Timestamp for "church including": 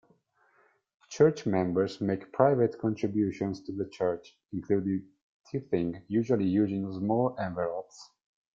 3.87-5.07